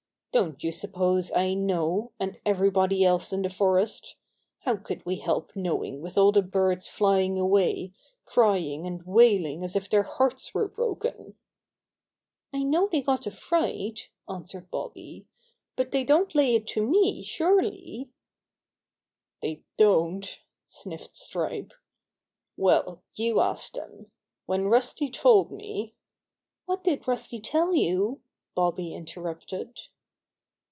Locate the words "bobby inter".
28.55-29.21